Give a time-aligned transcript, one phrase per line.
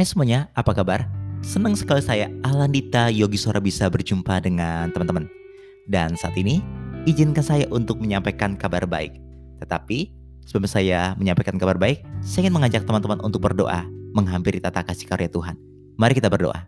[0.00, 1.04] Hai semuanya, apa kabar?
[1.44, 5.28] Senang sekali saya Alandita Yogi Sora bisa berjumpa dengan teman-teman.
[5.92, 6.64] Dan saat ini,
[7.04, 9.20] izinkan saya untuk menyampaikan kabar baik.
[9.60, 10.08] Tetapi,
[10.48, 13.84] sebelum saya menyampaikan kabar baik, saya ingin mengajak teman-teman untuk berdoa
[14.16, 15.60] menghampiri tata kasih karya Tuhan.
[16.00, 16.64] Mari kita berdoa.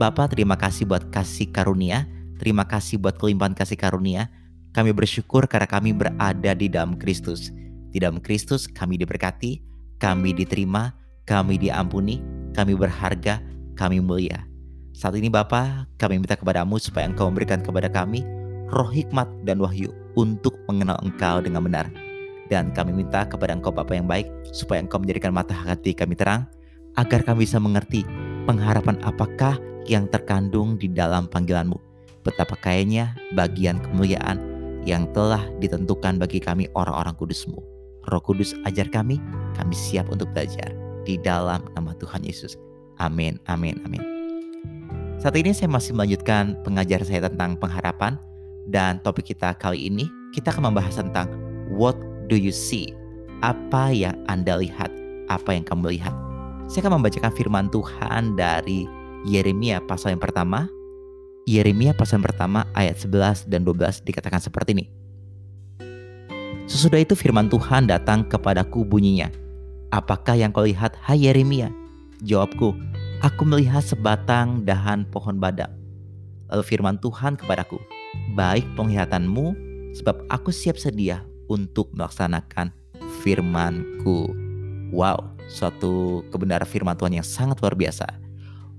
[0.00, 2.08] Bapak, terima kasih buat kasih karunia,
[2.40, 4.32] terima kasih buat kelimpahan kasih karunia.
[4.72, 7.52] Kami bersyukur karena kami berada di dalam Kristus.
[7.92, 9.60] Di dalam Kristus kami diberkati,
[10.00, 12.22] kami diterima, kami diampuni,
[12.56, 13.44] kami berharga,
[13.76, 14.48] kami mulia.
[14.96, 18.24] Saat ini Bapa, kami minta kepadamu supaya Engkau memberikan kepada kami
[18.72, 21.86] roh hikmat dan wahyu untuk mengenal Engkau dengan benar.
[22.48, 24.24] Dan kami minta kepada Engkau Bapa yang baik
[24.56, 26.48] supaya Engkau menjadikan mata hati kami terang
[26.96, 28.08] agar kami bisa mengerti
[28.48, 31.76] pengharapan apakah yang terkandung di dalam panggilanmu.
[32.24, 34.40] Betapa kayanya bagian kemuliaan
[34.88, 37.60] yang telah ditentukan bagi kami orang-orang kudusmu.
[38.06, 39.18] Roh Kudus ajar kami,
[39.58, 42.58] kami siap untuk belajar di dalam nama Tuhan Yesus.
[42.98, 44.02] Amin, amin, amin.
[45.22, 48.20] Saat ini saya masih melanjutkan pengajar saya tentang pengharapan
[48.68, 51.30] dan topik kita kali ini kita akan membahas tentang
[51.72, 51.96] what
[52.28, 52.92] do you see?
[53.40, 54.90] Apa yang Anda lihat?
[55.30, 56.12] Apa yang kamu lihat?
[56.66, 58.84] Saya akan membacakan firman Tuhan dari
[59.24, 60.66] Yeremia pasal yang pertama.
[61.46, 64.86] Yeremia pasal yang pertama ayat 11 dan 12 dikatakan seperti ini.
[66.66, 69.45] Sesudah itu firman Tuhan datang kepadaku bunyinya.
[69.94, 71.70] Apakah yang kau lihat, hai Yeremia?
[72.26, 72.74] Jawabku,
[73.22, 75.70] aku melihat sebatang dahan pohon badam.
[76.50, 77.78] Lalu firman Tuhan kepadaku,
[78.34, 79.54] baik penglihatanmu,
[79.94, 82.74] sebab aku siap sedia untuk melaksanakan
[83.22, 84.34] firmanku.
[84.90, 88.06] Wow, suatu kebenaran firman Tuhan yang sangat luar biasa.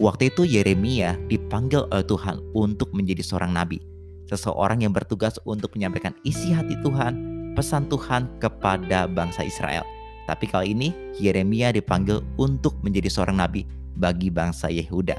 [0.00, 3.80] Waktu itu Yeremia dipanggil oleh Tuhan untuk menjadi seorang nabi.
[4.28, 7.16] Seseorang yang bertugas untuk menyampaikan isi hati Tuhan
[7.56, 9.84] pesan Tuhan kepada bangsa Israel.
[10.30, 13.66] Tapi kali ini Yeremia dipanggil untuk menjadi seorang nabi
[13.98, 15.18] bagi bangsa Yehuda.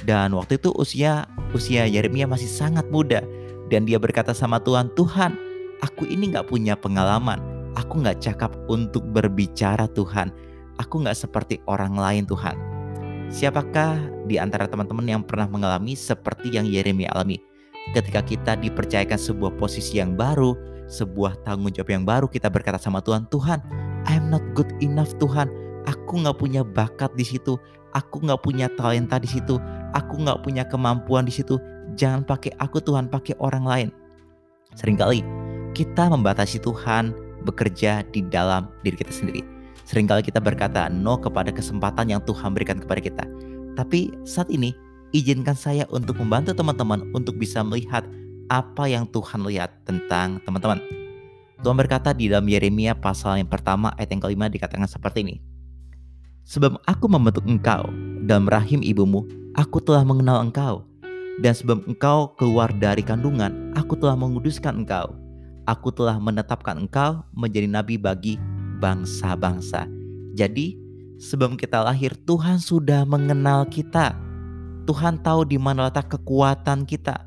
[0.00, 3.20] Dan waktu itu usia usia Yeremia masih sangat muda
[3.68, 5.36] dan dia berkata sama Tuhan, Tuhan,
[5.84, 7.36] aku ini nggak punya pengalaman,
[7.76, 10.32] aku nggak cakap untuk berbicara Tuhan,
[10.80, 12.56] aku nggak seperti orang lain Tuhan.
[13.28, 17.40] Siapakah di antara teman-teman yang pernah mengalami seperti yang Yeremia alami?
[17.92, 20.56] Ketika kita dipercayakan sebuah posisi yang baru,
[20.88, 23.60] sebuah tanggung jawab yang baru kita berkata sama Tuhan, Tuhan,
[24.08, 25.48] I'm not good enough Tuhan.
[25.84, 27.60] Aku nggak punya bakat di situ,
[27.92, 29.60] aku nggak punya talenta di situ,
[29.92, 31.60] aku nggak punya kemampuan di situ.
[31.94, 33.88] Jangan pakai aku Tuhan, pakai orang lain.
[34.74, 35.20] Seringkali
[35.76, 37.12] kita membatasi Tuhan
[37.44, 39.44] bekerja di dalam diri kita sendiri.
[39.84, 43.24] Seringkali kita berkata no kepada kesempatan yang Tuhan berikan kepada kita.
[43.76, 44.72] Tapi saat ini,
[45.12, 48.02] izinkan saya untuk membantu teman-teman untuk bisa melihat
[48.48, 51.03] apa yang Tuhan lihat tentang teman-teman.
[51.64, 55.36] Tuhan berkata di dalam Yeremia pasal yang pertama ayat yang kelima dikatakan seperti ini.
[56.44, 57.88] Sebelum aku membentuk engkau
[58.28, 59.24] dalam rahim ibumu,
[59.56, 60.84] aku telah mengenal engkau.
[61.40, 65.16] Dan sebelum engkau keluar dari kandungan, aku telah menguduskan engkau.
[65.64, 68.36] Aku telah menetapkan engkau menjadi nabi bagi
[68.84, 69.88] bangsa-bangsa.
[70.36, 70.76] Jadi,
[71.16, 74.12] sebelum kita lahir, Tuhan sudah mengenal kita.
[74.84, 77.24] Tuhan tahu di mana letak kekuatan kita.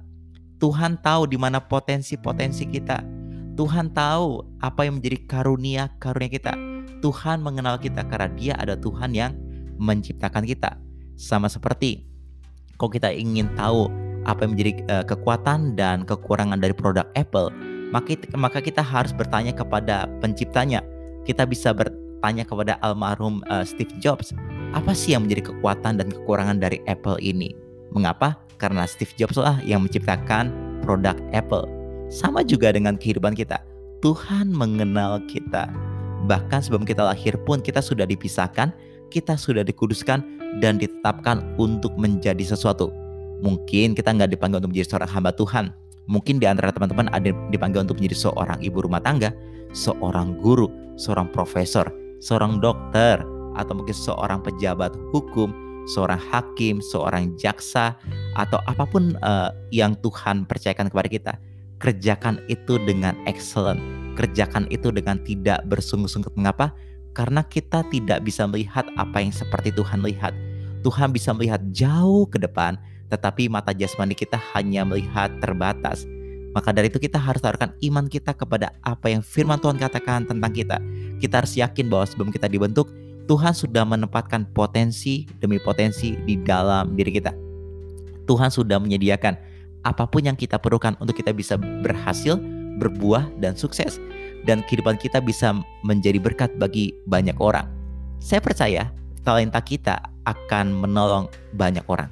[0.62, 3.17] Tuhan tahu di mana potensi-potensi kita.
[3.58, 6.54] Tuhan tahu apa yang menjadi karunia-karunia kita.
[7.02, 9.34] Tuhan mengenal kita karena Dia ada Tuhan yang
[9.82, 10.78] menciptakan kita.
[11.18, 12.06] Sama seperti
[12.78, 13.90] kalau kita ingin tahu
[14.30, 17.50] apa yang menjadi uh, kekuatan dan kekurangan dari produk Apple,
[17.90, 20.86] maka maka kita harus bertanya kepada penciptanya.
[21.26, 24.38] Kita bisa bertanya kepada almarhum uh, Steve Jobs,
[24.78, 27.58] apa sih yang menjadi kekuatan dan kekurangan dari Apple ini?
[27.90, 28.38] Mengapa?
[28.58, 30.52] karena Steve Jobs lah yang menciptakan
[30.84, 31.77] produk Apple.
[32.08, 33.60] Sama juga dengan kehidupan kita.
[34.00, 35.68] Tuhan mengenal kita.
[36.24, 38.72] Bahkan sebelum kita lahir pun kita sudah dipisahkan,
[39.12, 40.24] kita sudah dikuduskan
[40.64, 42.96] dan ditetapkan untuk menjadi sesuatu.
[43.44, 45.66] Mungkin kita nggak dipanggil untuk menjadi seorang hamba Tuhan.
[46.08, 49.36] Mungkin di antara teman-teman ada dipanggil untuk menjadi seorang ibu rumah tangga,
[49.76, 51.92] seorang guru, seorang profesor,
[52.24, 53.20] seorang dokter,
[53.60, 55.52] atau mungkin seorang pejabat hukum,
[55.92, 58.00] seorang hakim, seorang jaksa,
[58.40, 61.34] atau apa pun uh, yang Tuhan percayakan kepada kita,
[61.78, 63.82] kerjakan itu dengan excellent,
[64.18, 66.34] kerjakan itu dengan tidak bersungguh-sungguh.
[66.38, 66.74] Mengapa?
[67.14, 70.34] Karena kita tidak bisa melihat apa yang seperti Tuhan lihat.
[70.86, 72.78] Tuhan bisa melihat jauh ke depan,
[73.10, 76.06] tetapi mata jasmani kita hanya melihat terbatas.
[76.54, 80.50] Maka dari itu kita harus taruhkan iman kita kepada apa yang firman Tuhan katakan tentang
[80.54, 80.82] kita.
[81.22, 82.90] Kita harus yakin bahwa sebelum kita dibentuk,
[83.28, 87.36] Tuhan sudah menempatkan potensi demi potensi di dalam diri kita.
[88.26, 89.38] Tuhan sudah menyediakan
[89.84, 92.40] apa pun yang kita perlukan untuk kita bisa berhasil,
[92.82, 94.02] berbuah, dan sukses.
[94.48, 95.52] Dan kehidupan kita bisa
[95.84, 97.68] menjadi berkat bagi banyak orang.
[98.18, 98.90] Saya percaya
[99.28, 102.08] talenta kita akan menolong banyak orang.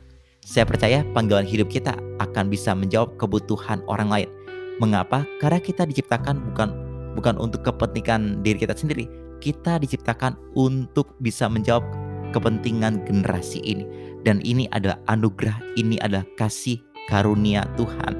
[0.46, 4.30] Saya percaya panggilan hidup kita akan bisa menjawab kebutuhan orang lain.
[4.78, 5.24] Mengapa?
[5.40, 6.70] Karena kita diciptakan bukan
[7.16, 9.08] bukan untuk kepentingan diri kita sendiri.
[9.40, 11.88] Kita diciptakan untuk bisa menjawab
[12.36, 13.88] kepentingan generasi ini.
[14.22, 16.78] Dan ini adalah anugerah, ini adalah kasih
[17.12, 18.14] karunia Tuhan.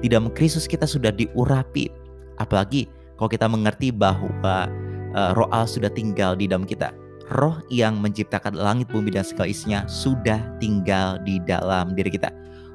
[0.00, 1.92] Di dalam Kristus kita sudah diurapi.
[2.40, 2.88] Apalagi
[3.20, 4.70] kalau kita mengerti bahwa
[5.12, 6.92] uh, roh Allah sudah tinggal di dalam kita
[7.30, 12.30] roh yang menciptakan langit bumi dan segala isinya sudah tinggal di dalam diri kita.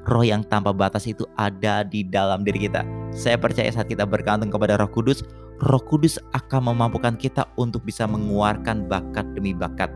[0.06, 2.86] Roh yang tanpa batas itu ada di dalam diri kita.
[3.10, 5.26] Saya percaya saat kita bergantung kepada Roh Kudus,
[5.58, 9.90] Roh Kudus akan memampukan kita untuk bisa mengeluarkan bakat demi bakat,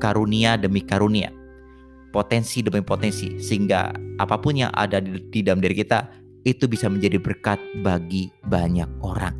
[0.00, 1.28] karunia demi karunia,
[2.10, 6.08] potensi demi potensi, sehingga apa pun yang ada di, di dalam diri kita
[6.46, 9.36] itu bisa menjadi berkat bagi banyak orang.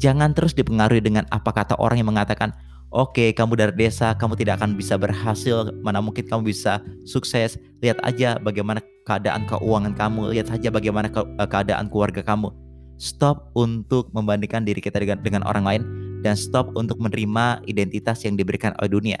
[0.00, 2.50] Jangan terus dipengaruhi dengan apa kata orang yang mengatakan,
[2.90, 5.70] Oke, kamu dari desa, kamu tidak akan bisa berhasil.
[5.78, 7.54] Mana mungkin kamu bisa sukses?
[7.86, 10.34] Lihat aja bagaimana keadaan keuangan kamu.
[10.34, 12.50] Lihat saja bagaimana ke eh, keadaan keluarga kamu.
[12.98, 15.82] Stop untuk membandingkan diri kita dengan, dengan orang lain
[16.26, 19.18] dan stop untuk menerima identitas yang diberikan oleh dunia.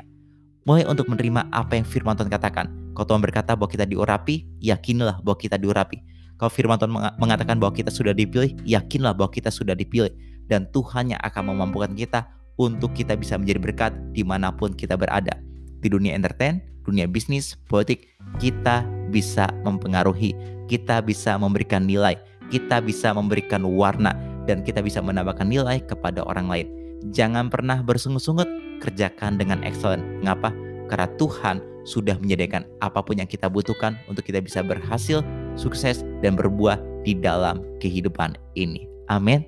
[0.68, 2.68] Mulai untuk menerima apa yang firman Tuhan katakan.
[2.92, 6.04] Kalau Tuhan berkata bahwa kita diurapi, yakinlah bahwa kita diurapi.
[6.36, 10.12] Kalau firman Tuhan mengatakan bahwa kita sudah dipilih, yakinlah bahwa kita sudah dipilih.
[10.48, 12.28] Dan Tuhan yang akan memampukan kita
[12.60, 15.32] untuk kita bisa menjadi berkat di mana pun kita berada.
[15.80, 20.36] Di dunia entertain, dunia bisnis, politik, kita bisa mempengaruhi,
[20.68, 22.20] kita bisa memberikan nilai,
[22.52, 24.12] kita bisa memberikan warna,
[24.44, 26.66] dan kita bisa menambahkan nilai kepada orang lain.
[27.16, 28.48] Jangan pernah bersungut-sungut,
[28.80, 30.02] kerjakan dengan excellent.
[30.24, 30.50] Mengapa?
[30.90, 35.24] Karena Tuhan sudah menyediakan apa pun yang kita butuhkan untuk kita bisa berhasil,
[35.56, 38.84] sukses, dan berbuah di dalam kehidupan ini.
[39.08, 39.44] Amin.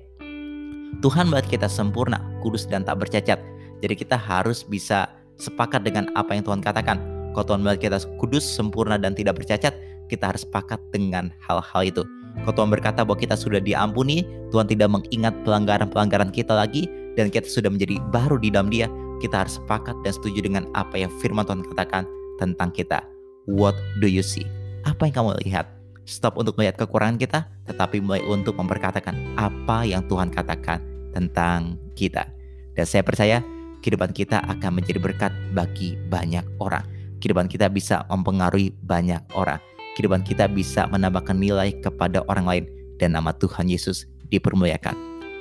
[1.01, 3.41] Tuhan melihat kita sempurna, kudus dan tak bercacat.
[3.81, 5.09] Jadi kita harus bisa
[5.41, 7.01] sepakat dengan apa yang Tuhan katakan.
[7.33, 9.73] Kalau Tuhan melihat kita kudus, sempurna dan tidak bercacat,
[10.07, 12.03] kita harus sepakat dengan hal-hal itu.
[12.45, 17.45] Kalau Tuhan berkata bahwa kita sudah diampuni, Tuhan tidak mengingat pelanggaran-pelanggaran kita lagi, dan kita
[17.45, 18.89] sudah menjadi baru di dalam dia,
[19.19, 22.07] kita harus sepakat dan setuju dengan apa yang firman Tuhan katakan
[22.41, 23.03] tentang kita.
[23.45, 24.47] What do you see?
[24.87, 25.67] Apa yang kamu lihat?
[26.03, 30.83] Stop untuk melihat kekurangan kita, tetapi mulai untuk memperkatakan apa yang Tuhan katakan
[31.15, 32.27] tentang kita.
[32.75, 33.39] Dan saya percaya
[33.79, 36.83] kehidupan kita akan menjadi berkat bagi banyak orang.
[37.23, 39.59] Kehidupan kita bisa mempengaruhi banyak orang.
[39.95, 42.63] Kehidupan kita bisa menambahkan nilai kepada orang lain
[42.99, 44.95] dan nama Tuhan Yesus dipermuliakan.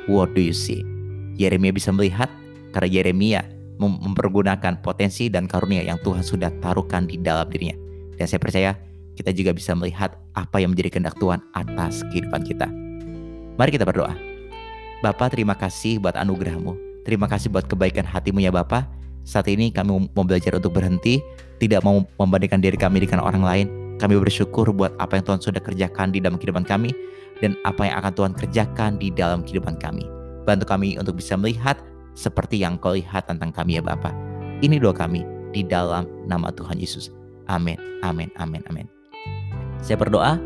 [0.07, 0.83] What do you see?
[1.39, 2.29] Yeremia bisa melihat
[2.77, 3.43] karena Yeremia
[3.89, 7.75] mempergunakan potensi dan karunia yang Tuhan sudah taruhkan di dalam dirinya.
[8.19, 8.71] Dan saya percaya
[9.19, 12.67] kita juga bisa melihat apa yang menjadi kehendak Tuhan atas kehidupan kita.
[13.61, 14.17] Mari kita berdoa.
[15.03, 17.03] Bapak terima kasih buat anugerahmu.
[17.03, 18.87] Terima kasih buat kebaikan hatimu ya Bapak.
[19.23, 21.23] Saat ini kami mau belajar untuk berhenti,
[21.59, 23.67] tidak mau membandingkan diri kami dengan orang lain.
[23.99, 26.91] Kami bersyukur buat apa yang Tuhan sudah kerjakan di dalam kehidupan kami
[27.43, 30.07] dan apa yang akan Tuhan kerjakan di dalam kehidupan kami.
[30.43, 31.79] Bantu kami untuk bisa melihat
[32.13, 34.13] seperti yang kau lihat tentang kami ya Bapak.
[34.63, 37.11] Ini doa kami di dalam nama Tuhan Yesus.
[37.51, 37.77] Amin,
[38.07, 38.87] amin, amin, amin.
[39.83, 40.39] Saya berdoa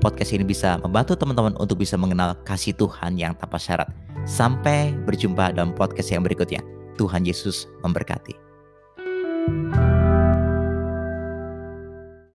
[0.00, 3.90] podcast ini bisa membantu teman-teman untuk bisa mengenal kasih Tuhan yang tanpa syarat.
[4.24, 6.64] Sampai berjumpa dalam podcast yang berikutnya.
[6.98, 8.47] Tuhan Yesus memberkati.